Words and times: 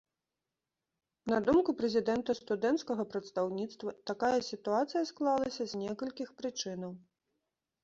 На 1.31 1.37
думку 1.49 1.75
прэзідэнта 1.81 2.35
студэнцкага 2.39 3.03
прадстаўніцтва, 3.13 3.95
такая 4.13 4.33
сітуацыя 4.49 5.03
склалася 5.13 5.63
з 5.75 5.85
некалькіх 5.85 6.29
прычынаў. 6.43 7.01